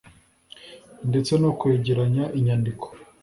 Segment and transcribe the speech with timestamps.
[1.09, 2.85] ndetse no kwegeranya inyandiko